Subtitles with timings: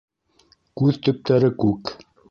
[0.81, 1.97] Күҙ төптәре күк.